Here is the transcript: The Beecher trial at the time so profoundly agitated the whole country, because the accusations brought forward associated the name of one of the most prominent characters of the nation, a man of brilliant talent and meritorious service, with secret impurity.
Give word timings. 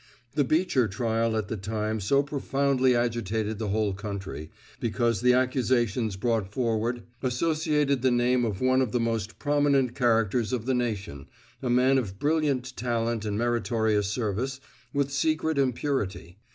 The 0.33 0.43
Beecher 0.43 0.87
trial 0.87 1.37
at 1.37 1.47
the 1.47 1.55
time 1.57 1.99
so 1.99 2.23
profoundly 2.23 2.95
agitated 2.95 3.59
the 3.59 3.67
whole 3.67 3.93
country, 3.93 4.49
because 4.79 5.21
the 5.21 5.33
accusations 5.33 6.15
brought 6.15 6.51
forward 6.51 7.03
associated 7.21 8.01
the 8.01 8.09
name 8.09 8.43
of 8.43 8.61
one 8.61 8.81
of 8.81 8.93
the 8.93 8.99
most 8.99 9.37
prominent 9.37 9.93
characters 9.93 10.53
of 10.53 10.65
the 10.65 10.73
nation, 10.73 11.27
a 11.61 11.69
man 11.69 11.99
of 11.99 12.17
brilliant 12.17 12.75
talent 12.75 13.25
and 13.25 13.37
meritorious 13.37 14.07
service, 14.07 14.59
with 14.91 15.11
secret 15.11 15.59
impurity. 15.59 16.39